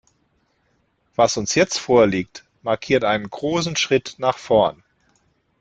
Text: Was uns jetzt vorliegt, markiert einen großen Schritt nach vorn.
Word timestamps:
Was 1.15 1.37
uns 1.37 1.53
jetzt 1.53 1.77
vorliegt, 1.77 2.43
markiert 2.63 3.03
einen 3.03 3.29
großen 3.29 3.75
Schritt 3.75 4.15
nach 4.17 4.39
vorn. 4.39 4.83